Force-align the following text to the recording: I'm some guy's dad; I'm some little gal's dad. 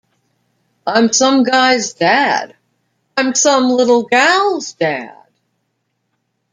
I'm 0.87 1.13
some 1.13 1.43
guy's 1.43 1.93
dad; 1.93 2.55
I'm 3.17 3.35
some 3.35 3.69
little 3.69 4.01
gal's 4.01 4.73
dad. 4.73 5.27